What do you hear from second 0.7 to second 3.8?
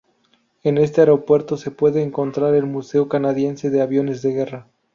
este aeropuerto se puede encontrar el Museo Canadiense